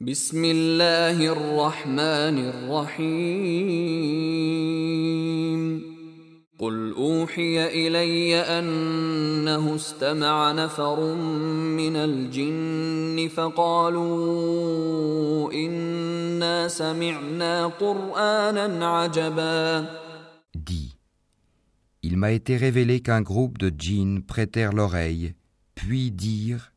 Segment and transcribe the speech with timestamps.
[0.00, 3.16] بسم الله الرحمن الرحيم.
[6.58, 11.14] قل أوحي إلي أنه استمع نفر
[11.80, 13.82] من الجن فقالوا
[15.52, 19.86] إنا سمعنا قرآنا عجبا.
[22.02, 25.32] Il m'a été révélé qu'un groupe de djinns prêtèrent l'oreille,
[25.74, 26.75] puis dirent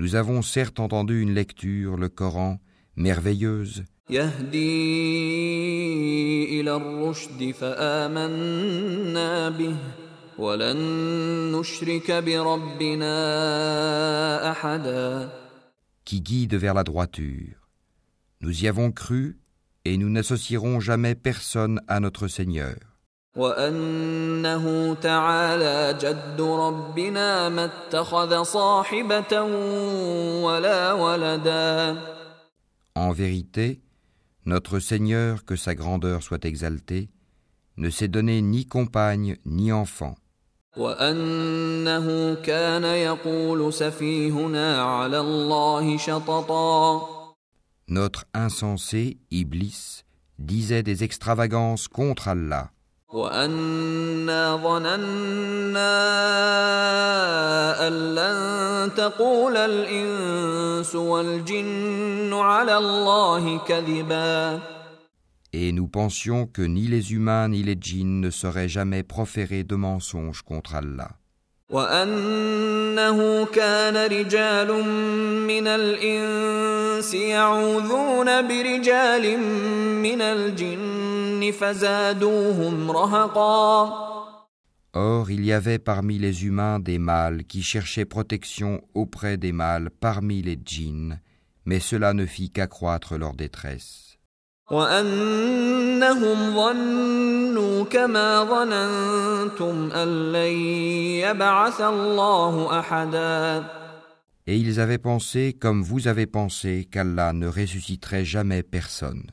[0.00, 2.58] Nous avons certes entendu une lecture, le Coran,
[2.96, 3.84] merveilleuse,
[16.06, 17.68] qui guide vers la droiture.
[18.40, 19.38] Nous y avons cru
[19.84, 22.89] et nous n'associerons jamais personne à notre Seigneur.
[23.35, 29.41] وانه تعالى جد ربنا ما اتخذ صاحبه
[30.43, 31.97] ولا ولدا
[32.97, 33.81] En vérité,
[34.45, 37.09] notre Seigneur, que sa grandeur soit exaltée,
[37.75, 40.15] ne s'est donné ni compagne ni enfant,
[40.77, 47.15] وانه كان يقول سفيهنا على الله شططا
[47.87, 50.05] notre insensé, Iblis,
[50.39, 52.71] disait des extravagances contre Allah,
[53.13, 55.95] وأنا ظننا
[57.87, 64.59] أن لن تقول الإنس والجن على الله كذبا
[65.57, 69.75] et nous pensions que ni les humains ni les djinns ne sauraient jamais proférer de
[69.75, 71.11] mensonges contre Allah.
[71.69, 74.67] وأنه كان رجال
[75.47, 79.39] من الإنس يعوذون برجال
[80.01, 84.05] من الجن فزادوهم رهقا
[84.97, 89.89] Or, il y avait parmi les humains des mâles qui cherchaient protection auprès des mâles
[89.89, 91.19] parmi les djinns,
[91.65, 94.05] mais cela ne fit qu'accroître leur détresse.
[94.71, 100.51] وأنهم ظنوا كما ظننتم أن لن
[101.21, 103.63] يبعث الله أحدا
[104.46, 109.24] Et ils avaient pensé, comme vous avez pensé, qu'Allah ne ressusciterait jamais personne.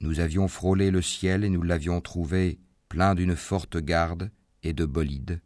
[0.00, 2.58] Nous avions frôlé le ciel et nous l'avions trouvé
[2.88, 4.30] plein d'une forte garde
[4.62, 5.40] et de bolides.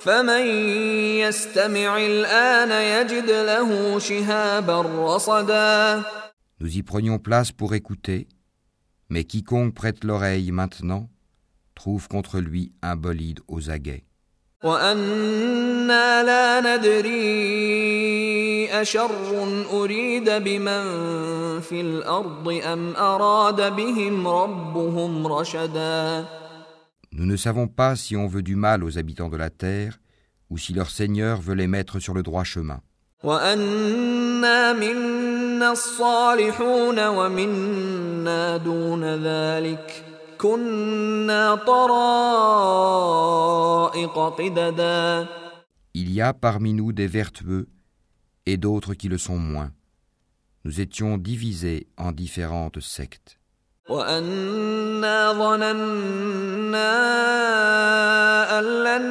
[0.00, 0.46] فمن
[1.22, 6.02] يستمع الآن يجد له شهابا رصدا
[6.60, 8.26] Nous y prenions place pour écouter,
[9.10, 11.08] mais quiconque prête l'oreille maintenant
[11.74, 14.04] trouve contre lui un bolide aux aguets.
[14.64, 17.10] وأنا لا ندري
[18.80, 19.10] أشر
[19.72, 20.82] أريد بمن
[21.60, 26.24] في الأرض أم أراد بهم ربهم رشدا
[27.12, 29.98] Nous ne savons pas si on veut du mal aux habitants de la terre
[30.50, 32.80] ou si leur Seigneur veut les mettre sur le droit chemin.
[45.94, 47.68] Il y a parmi nous des vertueux
[48.46, 49.72] et d'autres qui le sont moins.
[50.64, 53.37] Nous étions divisés en différentes sectes.
[53.89, 56.93] وأنا ظننا
[58.59, 59.05] أن لن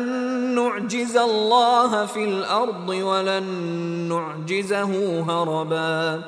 [0.55, 3.45] نعجز الله في الأرض ولن
[4.09, 6.23] نعجزه هربا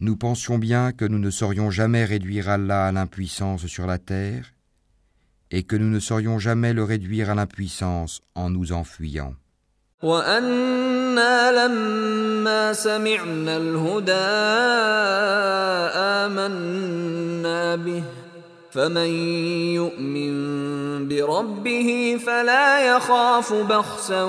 [0.00, 4.52] Nous pensions bien que nous ne saurions jamais réduire Allah à l'impuissance sur la terre
[5.52, 9.34] et que nous ne saurions jamais le réduire à l'impuissance en nous enfuyant.
[17.76, 18.02] به
[18.70, 19.10] فمن
[19.74, 20.32] يؤمن
[21.08, 24.22] بربه فلا يخاف بخسا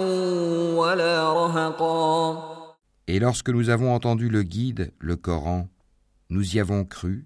[0.75, 2.53] ولا رهقا
[3.07, 5.67] Et lorsque nous avons entendu le guide, le Coran,
[6.29, 7.25] nous y avons cru,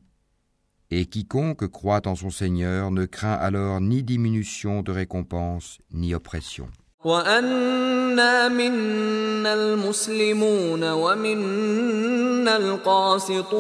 [0.90, 6.70] et quiconque croit en son Seigneur ne craint alors ni diminution de récompense, ni oppression.
[7.06, 13.58] وأنا منا المسلمون ومنا القاسطون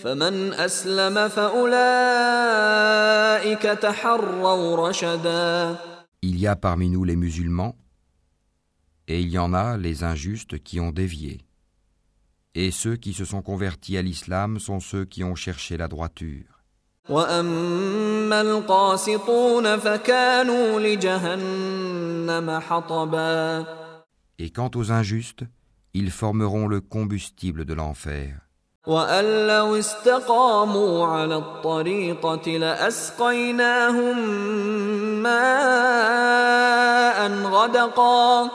[0.00, 1.82] فمن أسلم فأولئك
[3.62, 5.76] تحروا رشدا
[6.22, 7.76] Il y a parmi nous les musulmans,
[9.08, 11.40] et il y en a les injustes qui ont dévié.
[12.54, 16.56] Et ceux qui se sont convertis à l'islam sont ceux qui ont cherché la droiture.
[17.08, 23.66] واما القاسطون فكانوا لجهنم حطبا
[24.38, 25.44] Et quant aux injustes,
[25.94, 28.40] ils formeront le combustible de l'enfer.
[28.86, 34.18] وأن لو استقاموا على الطريقة لأسقيناهم
[35.22, 38.50] ماء غدقا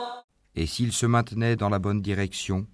[0.54, 2.66] Et s'ils se maintenaient dans la bonne direction,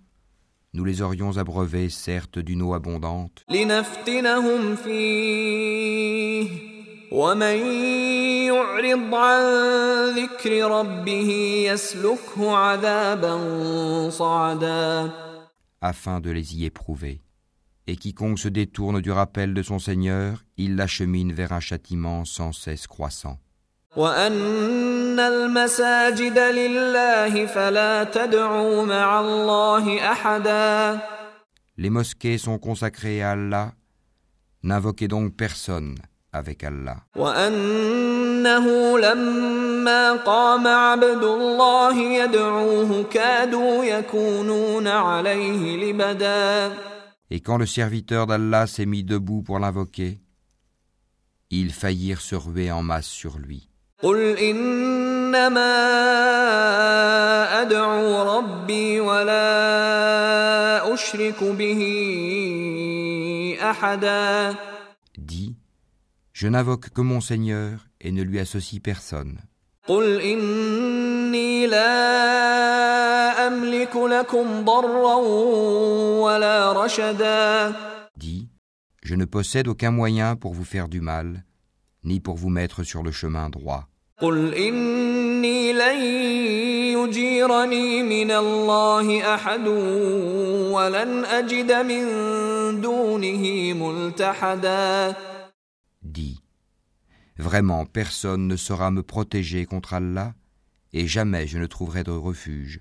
[0.74, 6.48] nous les aurions abreuvés certes d'une eau abondante, لنفتنهم فيه
[7.12, 7.56] ومن
[8.46, 9.42] يعرض عن
[10.14, 11.30] ذكر ربه
[11.72, 13.40] يسلكه عذابا
[14.10, 15.10] صعدا
[15.80, 17.20] afin de les y éprouver.
[17.87, 22.53] et quiconque se détourne du rappel de son Seigneur, il l'achemine vers un châtiment sans
[22.53, 23.37] cesse croissant.
[31.77, 33.73] Les mosquées sont consacrées à Allah,
[34.63, 35.95] n'invoquez donc personne
[36.31, 36.97] avec Allah.
[47.29, 50.19] Et quand le serviteur d'Allah s'est mis debout pour l'invoquer,
[51.49, 53.69] ils faillirent se ruer en masse sur lui.
[65.17, 65.55] Dis,
[66.33, 69.39] je n'invoque que mon Seigneur et ne lui associe personne
[73.42, 75.14] قل إني لا أملك لكم ضرا
[76.22, 77.74] ولا رشدا
[78.16, 78.48] Dis,
[79.02, 81.44] je ne possède aucun moyen pour vous faire du mal,
[82.04, 83.88] ni pour vous mettre sur le chemin droit.
[84.20, 86.02] قل إني لن
[86.98, 89.68] يجيرني من الله أحد
[90.74, 92.04] ولن أجد من
[92.80, 95.14] دونه ملتحدا
[96.02, 96.40] Dis,
[97.38, 100.34] vraiment personne ne saura me protéger contre Allah,
[100.92, 102.80] et jamais je ne trouverai de refuge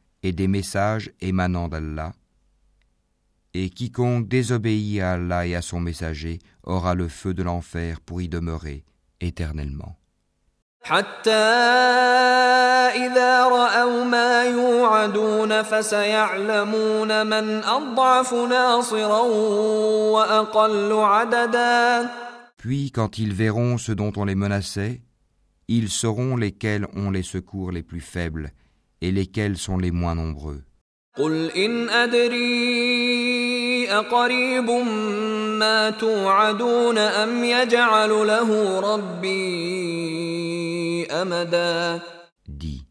[0.23, 2.13] et des messages émanant d'Allah.
[3.53, 8.21] Et quiconque désobéit à Allah et à son messager aura le feu de l'enfer pour
[8.21, 8.85] y demeurer
[9.19, 9.97] éternellement.
[22.57, 25.01] Puis quand ils verront ce dont on les menaçait,
[25.67, 28.51] ils sauront lesquels ont les secours les plus faibles
[29.00, 30.62] et lesquels sont les moins nombreux.
[31.16, 34.70] قل إن أدري أقريب
[35.58, 39.36] ما توعدون أم يجعل له ربي
[41.06, 42.00] أمدا
[42.48, 42.86] Dis,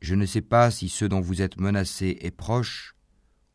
[0.00, 2.94] je ne sais pas si ce dont vous êtes menacés est proche,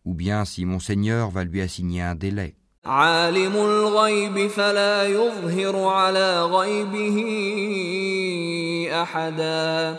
[0.06, 2.56] ou bien si mon Seigneur va lui assigner un délai.
[2.85, 7.18] عالم الغيب فلا يظهر على غيبه
[9.01, 9.97] أحدا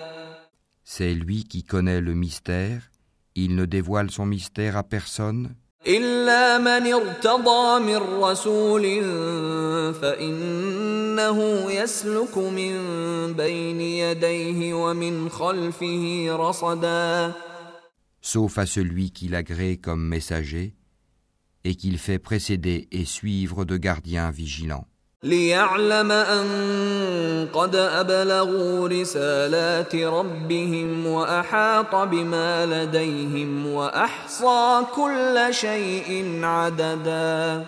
[0.86, 2.90] C'est lui qui connaît le mystère,
[3.34, 5.54] il ne dévoile son mystère à personne,
[5.86, 8.82] إلا من ارتضى من رسول
[9.94, 12.72] فإنه يسلك من
[13.32, 17.34] بين يديه ومن خلفه رصدا
[18.20, 20.76] sauf à celui qu'il agrée comme messager,
[21.64, 24.86] et qu'il fait précéder et suivre de gardiens vigilants,
[25.22, 26.46] ليعلم أن
[27.52, 37.64] قد أبلغوا رسالات ربهم وأحاط بما لديهم وأحصى كل شيء عددا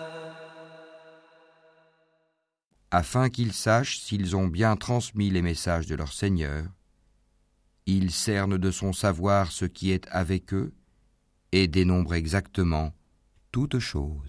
[2.91, 6.63] afin qu'ils sachent s'ils ont bien transmis les messages de leur Seigneur.
[7.85, 10.71] Il cerne de son savoir ce qui est avec eux,
[11.51, 12.93] et dénombre exactement
[13.51, 14.21] toutes choses.